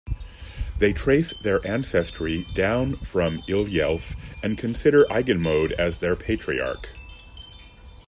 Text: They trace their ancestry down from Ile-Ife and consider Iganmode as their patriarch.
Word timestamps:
They 0.79 0.93
trace 0.93 1.31
their 1.43 1.59
ancestry 1.63 2.47
down 2.55 2.95
from 2.95 3.43
Ile-Ife 3.47 4.39
and 4.43 4.57
consider 4.57 5.05
Iganmode 5.05 5.73
as 5.73 5.99
their 5.99 6.15
patriarch. 6.15 6.89